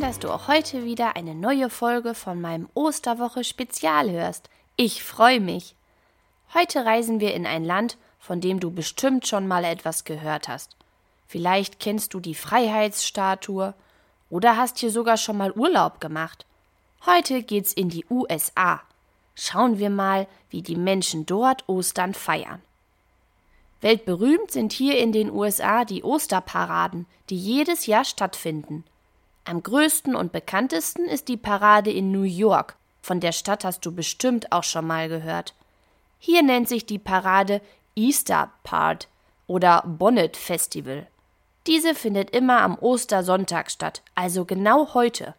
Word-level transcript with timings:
dass 0.00 0.18
du 0.18 0.30
auch 0.30 0.48
heute 0.48 0.84
wieder 0.84 1.14
eine 1.14 1.34
neue 1.34 1.68
Folge 1.68 2.14
von 2.14 2.40
meinem 2.40 2.70
Osterwoche 2.72 3.44
Spezial 3.44 4.10
hörst. 4.10 4.48
Ich 4.76 5.04
freue 5.04 5.40
mich. 5.40 5.74
Heute 6.54 6.86
reisen 6.86 7.20
wir 7.20 7.34
in 7.34 7.46
ein 7.46 7.64
Land, 7.64 7.98
von 8.18 8.40
dem 8.40 8.60
du 8.60 8.70
bestimmt 8.70 9.26
schon 9.26 9.46
mal 9.46 9.62
etwas 9.62 10.04
gehört 10.04 10.48
hast. 10.48 10.74
Vielleicht 11.26 11.80
kennst 11.80 12.14
du 12.14 12.20
die 12.20 12.34
Freiheitsstatue 12.34 13.74
oder 14.30 14.56
hast 14.56 14.78
hier 14.78 14.90
sogar 14.90 15.18
schon 15.18 15.36
mal 15.36 15.52
Urlaub 15.52 16.00
gemacht. 16.00 16.46
Heute 17.04 17.42
geht's 17.42 17.74
in 17.74 17.90
die 17.90 18.06
USA. 18.08 18.80
Schauen 19.34 19.78
wir 19.78 19.90
mal, 19.90 20.26
wie 20.48 20.62
die 20.62 20.76
Menschen 20.76 21.26
dort 21.26 21.68
Ostern 21.68 22.14
feiern. 22.14 22.62
Weltberühmt 23.82 24.50
sind 24.50 24.72
hier 24.72 24.98
in 24.98 25.12
den 25.12 25.30
USA 25.30 25.84
die 25.84 26.02
Osterparaden, 26.02 27.06
die 27.28 27.38
jedes 27.38 27.84
Jahr 27.84 28.04
stattfinden. 28.06 28.84
Am 29.50 29.64
größten 29.64 30.14
und 30.14 30.30
bekanntesten 30.30 31.06
ist 31.06 31.26
die 31.26 31.36
Parade 31.36 31.90
in 31.90 32.12
New 32.12 32.22
York. 32.22 32.76
Von 33.02 33.18
der 33.18 33.32
Stadt 33.32 33.64
hast 33.64 33.84
du 33.84 33.90
bestimmt 33.90 34.52
auch 34.52 34.62
schon 34.62 34.86
mal 34.86 35.08
gehört. 35.08 35.54
Hier 36.20 36.44
nennt 36.44 36.68
sich 36.68 36.86
die 36.86 37.00
Parade 37.00 37.60
Easter 37.96 38.52
Part 38.62 39.08
oder 39.48 39.82
Bonnet 39.84 40.36
Festival. 40.36 41.08
Diese 41.66 41.96
findet 41.96 42.30
immer 42.30 42.62
am 42.62 42.78
Ostersonntag 42.78 43.72
statt, 43.72 44.02
also 44.14 44.44
genau 44.44 44.94
heute. 44.94 45.34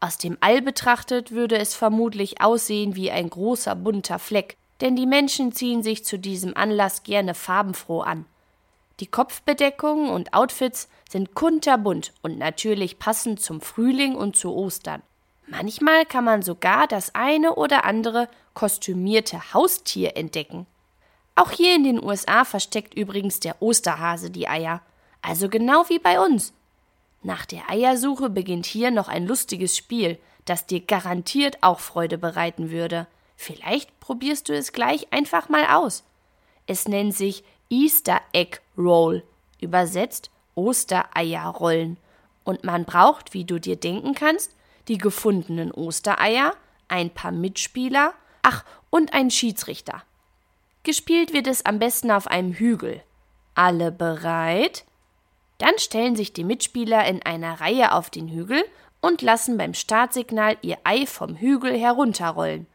Aus 0.00 0.16
dem 0.16 0.38
All 0.40 0.62
betrachtet 0.62 1.30
würde 1.30 1.58
es 1.58 1.74
vermutlich 1.74 2.40
aussehen 2.40 2.96
wie 2.96 3.10
ein 3.10 3.28
großer 3.28 3.74
bunter 3.74 4.18
Fleck, 4.18 4.56
denn 4.80 4.96
die 4.96 5.04
Menschen 5.04 5.52
ziehen 5.52 5.82
sich 5.82 6.02
zu 6.06 6.18
diesem 6.18 6.56
Anlass 6.56 7.02
gerne 7.02 7.34
farbenfroh 7.34 8.00
an. 8.00 8.24
Die 9.00 9.06
Kopfbedeckungen 9.06 10.10
und 10.10 10.34
Outfits 10.34 10.88
sind 11.08 11.34
kunterbunt 11.34 12.12
und 12.20 12.38
natürlich 12.38 12.98
passend 12.98 13.40
zum 13.40 13.62
Frühling 13.62 14.14
und 14.14 14.36
zu 14.36 14.54
Ostern. 14.54 15.02
Manchmal 15.46 16.04
kann 16.04 16.24
man 16.24 16.42
sogar 16.42 16.86
das 16.86 17.14
eine 17.14 17.54
oder 17.54 17.84
andere 17.84 18.28
kostümierte 18.54 19.54
Haustier 19.54 20.16
entdecken. 20.16 20.66
Auch 21.34 21.50
hier 21.50 21.74
in 21.74 21.84
den 21.84 22.02
USA 22.02 22.44
versteckt 22.44 22.94
übrigens 22.94 23.40
der 23.40 23.62
Osterhase 23.62 24.30
die 24.30 24.48
Eier, 24.48 24.82
also 25.22 25.48
genau 25.48 25.88
wie 25.88 25.98
bei 25.98 26.20
uns. 26.20 26.52
Nach 27.22 27.46
der 27.46 27.68
Eiersuche 27.70 28.28
beginnt 28.28 28.66
hier 28.66 28.90
noch 28.90 29.08
ein 29.08 29.26
lustiges 29.26 29.76
Spiel, 29.76 30.18
das 30.44 30.66
dir 30.66 30.80
garantiert 30.80 31.58
auch 31.62 31.80
Freude 31.80 32.18
bereiten 32.18 32.70
würde. 32.70 33.06
Vielleicht 33.36 33.98
probierst 34.00 34.48
du 34.48 34.52
es 34.54 34.72
gleich 34.72 35.12
einfach 35.12 35.48
mal 35.48 35.66
aus. 35.66 36.04
Es 36.66 36.86
nennt 36.86 37.14
sich 37.16 37.42
Easter 37.70 38.20
Egg 38.32 38.58
Roll, 38.76 39.22
übersetzt 39.60 40.30
Ostereierrollen. 40.54 41.96
Und 42.44 42.64
man 42.64 42.84
braucht, 42.84 43.32
wie 43.32 43.44
du 43.44 43.60
dir 43.60 43.76
denken 43.76 44.14
kannst, 44.14 44.56
die 44.88 44.98
gefundenen 44.98 45.70
Ostereier, 45.70 46.54
ein 46.88 47.10
paar 47.10 47.30
Mitspieler, 47.30 48.12
ach, 48.42 48.64
und 48.90 49.14
einen 49.14 49.30
Schiedsrichter. 49.30 50.02
Gespielt 50.82 51.32
wird 51.32 51.46
es 51.46 51.64
am 51.64 51.78
besten 51.78 52.10
auf 52.10 52.26
einem 52.26 52.52
Hügel. 52.52 53.02
Alle 53.54 53.92
bereit? 53.92 54.84
Dann 55.58 55.78
stellen 55.78 56.16
sich 56.16 56.32
die 56.32 56.44
Mitspieler 56.44 57.06
in 57.06 57.22
einer 57.22 57.60
Reihe 57.60 57.92
auf 57.92 58.10
den 58.10 58.28
Hügel 58.28 58.64
und 59.00 59.22
lassen 59.22 59.56
beim 59.58 59.74
Startsignal 59.74 60.56
ihr 60.62 60.78
Ei 60.84 61.06
vom 61.06 61.36
Hügel 61.36 61.78
herunterrollen. 61.78 62.66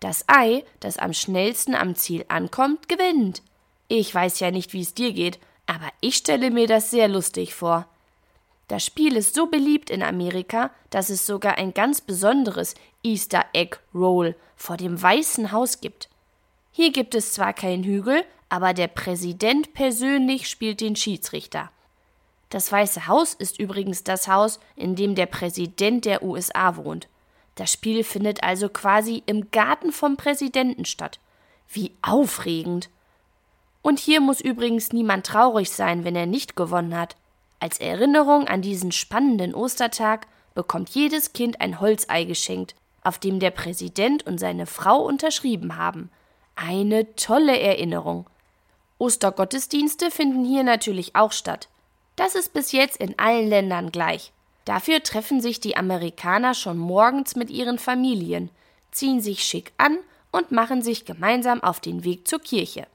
Das 0.00 0.24
Ei, 0.28 0.64
das 0.80 0.98
am 0.98 1.12
schnellsten 1.12 1.74
am 1.74 1.94
Ziel 1.94 2.24
ankommt, 2.28 2.88
gewinnt. 2.88 3.42
Ich 3.88 4.14
weiß 4.14 4.40
ja 4.40 4.50
nicht, 4.50 4.74
wie 4.74 4.82
es 4.82 4.94
dir 4.94 5.12
geht, 5.12 5.38
aber 5.66 5.88
ich 6.00 6.16
stelle 6.16 6.50
mir 6.50 6.66
das 6.66 6.90
sehr 6.90 7.08
lustig 7.08 7.54
vor. 7.54 7.86
Das 8.68 8.84
Spiel 8.84 9.16
ist 9.16 9.34
so 9.34 9.46
beliebt 9.46 9.88
in 9.88 10.02
Amerika, 10.02 10.70
dass 10.90 11.08
es 11.08 11.26
sogar 11.26 11.56
ein 11.56 11.72
ganz 11.72 12.02
besonderes 12.02 12.74
Easter 13.02 13.46
Egg 13.54 13.78
Roll 13.94 14.36
vor 14.56 14.76
dem 14.76 15.00
Weißen 15.00 15.52
Haus 15.52 15.80
gibt. 15.80 16.10
Hier 16.70 16.92
gibt 16.92 17.14
es 17.14 17.32
zwar 17.32 17.54
keinen 17.54 17.82
Hügel, 17.82 18.24
aber 18.50 18.74
der 18.74 18.88
Präsident 18.88 19.72
persönlich 19.72 20.48
spielt 20.48 20.82
den 20.82 20.96
Schiedsrichter. 20.96 21.70
Das 22.50 22.70
Weiße 22.70 23.06
Haus 23.06 23.34
ist 23.34 23.58
übrigens 23.58 24.04
das 24.04 24.28
Haus, 24.28 24.60
in 24.76 24.96
dem 24.96 25.14
der 25.14 25.26
Präsident 25.26 26.04
der 26.04 26.22
USA 26.22 26.76
wohnt. 26.76 27.08
Das 27.54 27.72
Spiel 27.72 28.04
findet 28.04 28.42
also 28.42 28.68
quasi 28.68 29.22
im 29.26 29.50
Garten 29.50 29.92
vom 29.92 30.16
Präsidenten 30.16 30.84
statt. 30.84 31.18
Wie 31.68 31.92
aufregend! 32.02 32.88
Und 33.82 33.98
hier 33.98 34.20
muss 34.20 34.40
übrigens 34.40 34.92
niemand 34.92 35.26
traurig 35.26 35.70
sein, 35.70 36.04
wenn 36.04 36.16
er 36.16 36.26
nicht 36.26 36.56
gewonnen 36.56 36.96
hat. 36.96 37.16
Als 37.60 37.78
Erinnerung 37.78 38.46
an 38.46 38.62
diesen 38.62 38.92
spannenden 38.92 39.54
Ostertag 39.54 40.26
bekommt 40.54 40.90
jedes 40.90 41.32
Kind 41.32 41.60
ein 41.60 41.80
Holzei 41.80 42.24
geschenkt, 42.24 42.74
auf 43.02 43.18
dem 43.18 43.40
der 43.40 43.50
Präsident 43.50 44.26
und 44.26 44.38
seine 44.38 44.66
Frau 44.66 45.02
unterschrieben 45.02 45.76
haben. 45.76 46.10
Eine 46.56 47.14
tolle 47.14 47.58
Erinnerung. 47.58 48.26
Ostergottesdienste 48.98 50.10
finden 50.10 50.44
hier 50.44 50.64
natürlich 50.64 51.14
auch 51.14 51.32
statt. 51.32 51.68
Das 52.16 52.34
ist 52.34 52.52
bis 52.52 52.72
jetzt 52.72 52.96
in 52.96 53.16
allen 53.18 53.48
Ländern 53.48 53.92
gleich. 53.92 54.32
Dafür 54.64 55.02
treffen 55.02 55.40
sich 55.40 55.60
die 55.60 55.76
Amerikaner 55.76 56.52
schon 56.52 56.76
morgens 56.76 57.36
mit 57.36 57.48
ihren 57.48 57.78
Familien, 57.78 58.50
ziehen 58.90 59.20
sich 59.20 59.44
schick 59.44 59.72
an 59.78 59.98
und 60.32 60.50
machen 60.50 60.82
sich 60.82 61.04
gemeinsam 61.04 61.62
auf 61.62 61.80
den 61.80 62.04
Weg 62.04 62.26
zur 62.26 62.40
Kirche. 62.40 62.86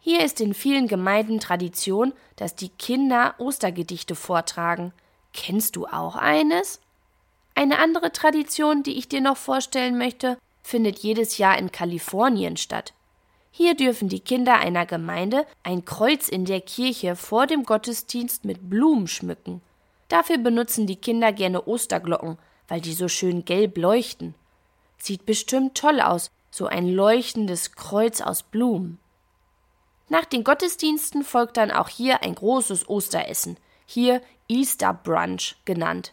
Hier 0.00 0.24
ist 0.24 0.40
in 0.40 0.54
vielen 0.54 0.86
Gemeinden 0.86 1.40
Tradition, 1.40 2.12
dass 2.36 2.54
die 2.54 2.68
Kinder 2.68 3.34
Ostergedichte 3.38 4.14
vortragen. 4.14 4.92
Kennst 5.32 5.76
du 5.76 5.86
auch 5.86 6.16
eines? 6.16 6.80
Eine 7.54 7.78
andere 7.78 8.12
Tradition, 8.12 8.82
die 8.84 8.96
ich 8.96 9.08
dir 9.08 9.20
noch 9.20 9.36
vorstellen 9.36 9.98
möchte, 9.98 10.38
findet 10.62 11.00
jedes 11.00 11.38
Jahr 11.38 11.58
in 11.58 11.72
Kalifornien 11.72 12.56
statt. 12.56 12.94
Hier 13.50 13.74
dürfen 13.74 14.08
die 14.08 14.20
Kinder 14.20 14.54
einer 14.58 14.86
Gemeinde 14.86 15.44
ein 15.64 15.84
Kreuz 15.84 16.28
in 16.28 16.44
der 16.44 16.60
Kirche 16.60 17.16
vor 17.16 17.46
dem 17.46 17.64
Gottesdienst 17.64 18.44
mit 18.44 18.70
Blumen 18.70 19.08
schmücken. 19.08 19.62
Dafür 20.08 20.38
benutzen 20.38 20.86
die 20.86 20.96
Kinder 20.96 21.32
gerne 21.32 21.66
Osterglocken, 21.66 22.38
weil 22.68 22.80
die 22.80 22.92
so 22.92 23.08
schön 23.08 23.44
gelb 23.44 23.76
leuchten. 23.76 24.34
Sieht 24.98 25.26
bestimmt 25.26 25.76
toll 25.76 26.00
aus, 26.00 26.30
so 26.50 26.66
ein 26.66 26.88
leuchtendes 26.88 27.72
Kreuz 27.72 28.20
aus 28.20 28.44
Blumen. 28.44 28.98
Nach 30.08 30.24
den 30.24 30.44
Gottesdiensten 30.44 31.22
folgt 31.22 31.56
dann 31.56 31.70
auch 31.70 31.88
hier 31.88 32.22
ein 32.22 32.34
großes 32.34 32.88
Osteressen, 32.88 33.58
hier 33.86 34.22
Easter 34.48 34.94
Brunch 34.94 35.56
genannt. 35.64 36.12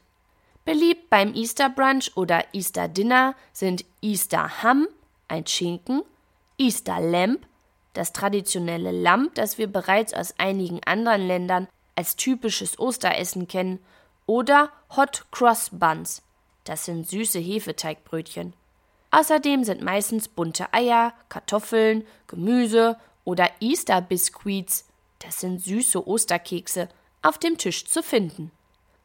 Beliebt 0.65 1.09
beim 1.09 1.33
Easter 1.33 1.69
Brunch 1.69 2.11
oder 2.15 2.43
Easter 2.53 2.87
Dinner 2.87 3.35
sind 3.53 3.85
Easter 4.01 4.63
Ham, 4.63 4.87
ein 5.27 5.45
Schinken, 5.47 6.01
Easter 6.57 6.99
Lamb, 6.99 7.45
das 7.93 8.11
traditionelle 8.11 8.91
Lamm, 8.91 9.29
das 9.35 9.57
wir 9.57 9.67
bereits 9.67 10.13
aus 10.13 10.33
einigen 10.37 10.81
anderen 10.85 11.25
Ländern 11.25 11.67
als 11.95 12.15
typisches 12.15 12.77
Osteressen 12.77 13.47
kennen, 13.47 13.79
oder 14.25 14.71
Hot 14.95 15.25
Cross 15.31 15.69
Buns, 15.71 16.21
das 16.65 16.85
sind 16.85 17.07
süße 17.07 17.39
Hefeteigbrötchen. 17.39 18.53
Außerdem 19.11 19.63
sind 19.63 19.81
meistens 19.81 20.27
bunte 20.27 20.73
Eier, 20.73 21.13
Kartoffeln, 21.29 22.05
Gemüse 22.27 22.97
oder 23.25 23.49
Easter 23.59 24.01
Biscuits, 24.01 24.85
das 25.19 25.41
sind 25.41 25.61
süße 25.61 26.07
Osterkekse, 26.07 26.87
auf 27.21 27.37
dem 27.37 27.57
Tisch 27.57 27.85
zu 27.85 28.01
finden. 28.01 28.51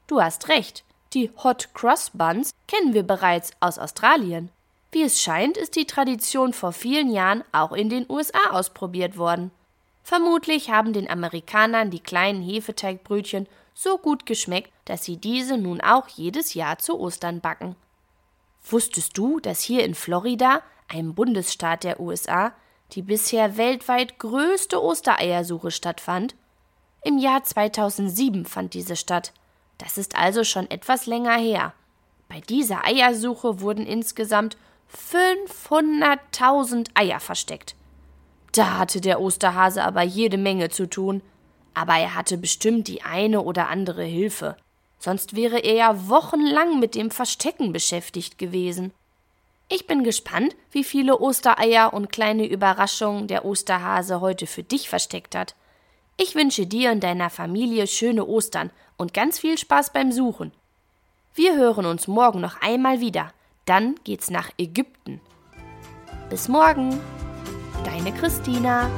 Du 0.07 0.23
hast 0.23 0.49
recht, 0.49 0.85
die 1.13 1.31
Hot 1.43 1.71
Cross 1.75 2.11
Buns 2.15 2.53
kennen 2.69 2.95
wir 2.95 3.03
bereits 3.03 3.51
aus 3.59 3.79
Australien. 3.79 4.51
Wie 4.93 5.03
es 5.03 5.21
scheint, 5.21 5.57
ist 5.57 5.77
die 5.77 5.87
Tradition 5.87 6.53
vor 6.53 6.73
vielen 6.73 7.11
Jahren 7.11 7.43
auch 7.53 7.73
in 7.73 7.89
den 7.89 8.07
USA 8.09 8.51
ausprobiert 8.51 9.17
worden. 9.17 9.51
Vermutlich 10.03 10.71
haben 10.71 10.93
den 10.93 11.09
Amerikanern 11.09 11.91
die 11.91 12.01
kleinen 12.01 12.43
Hefeteigbrötchen 12.43 13.47
so 13.75 13.99
gut 13.99 14.27
geschmeckt, 14.27 14.73
dass 14.85 15.05
sie 15.05 15.17
diese 15.17 15.57
nun 15.57 15.81
auch 15.81 16.09
jedes 16.09 16.55
Jahr 16.55 16.79
zu 16.79 16.99
Ostern 16.99 17.41
backen. 17.41 17.77
Wusstest 18.69 19.17
du, 19.17 19.41
dass 19.41 19.63
hier 19.63 19.85
in 19.85 19.95
Florida, 19.95 20.63
einem 20.89 21.15
Bundesstaat 21.15 21.85
der 21.85 22.01
USA, 22.01 22.53
die 22.95 23.03
bisher 23.03 23.57
weltweit 23.57 24.19
größte 24.19 24.83
Ostereiersuche 24.83 25.71
stattfand? 25.71 26.35
Im 27.03 27.19
Jahr 27.19 27.43
2007 27.43 28.45
fand 28.45 28.75
diese 28.75 28.97
statt. 28.97 29.33
Das 29.79 29.97
ist 29.97 30.17
also 30.17 30.45
schon 30.45 30.71
etwas 30.71 31.07
länger 31.07 31.37
her. 31.37 31.73
Bei 32.29 32.41
dieser 32.41 32.85
Eiersuche 32.85 33.61
wurden 33.61 33.87
insgesamt 33.87 34.57
500.000 34.95 36.91
Eier 36.95 37.21
versteckt. 37.21 37.75
Da 38.53 38.79
hatte 38.79 39.01
der 39.01 39.21
Osterhase 39.21 39.83
aber 39.83 40.03
jede 40.03 40.39
Menge 40.39 40.69
zu 40.69 40.89
tun. 40.89 41.23
Aber 41.73 41.95
er 41.95 42.15
hatte 42.15 42.37
bestimmt 42.37 42.89
die 42.89 43.03
eine 43.03 43.43
oder 43.43 43.69
andere 43.69 44.05
Hilfe. 44.05 44.57
Sonst 44.99 45.35
wäre 45.35 45.59
er 45.59 45.75
ja 45.75 46.09
wochenlang 46.09 46.79
mit 46.79 46.95
dem 46.95 47.11
Verstecken 47.11 47.73
beschäftigt 47.73 48.39
gewesen. 48.39 48.93
Ich 49.73 49.87
bin 49.87 50.03
gespannt, 50.03 50.57
wie 50.73 50.83
viele 50.83 51.21
Ostereier 51.21 51.95
und 51.95 52.11
kleine 52.11 52.45
Überraschungen 52.45 53.29
der 53.29 53.45
Osterhase 53.45 54.21
heute 54.21 54.49
für 54.49 54.65
dich 54.65 54.89
versteckt 54.89 55.37
hat. 55.37 55.55
Ich 56.17 56.35
wünsche 56.35 56.67
dir 56.67 56.91
und 56.91 57.05
deiner 57.05 57.31
Familie 57.31 57.87
schöne 57.87 58.27
Ostern 58.27 58.71
und 58.97 59.15
ganz 59.15 59.39
viel 59.39 59.57
Spaß 59.57 59.93
beim 59.93 60.11
Suchen. 60.11 60.51
Wir 61.37 61.55
hören 61.55 61.87
uns 61.87 62.09
morgen 62.09 62.41
noch 62.41 62.61
einmal 62.61 63.01
wieder. 63.01 63.33
Dann 63.65 63.95
geht's 64.03 64.29
nach 64.29 64.51
Ägypten. 64.59 65.21
Bis 66.29 66.49
morgen, 66.49 66.99
deine 67.85 68.13
Christina. 68.13 68.91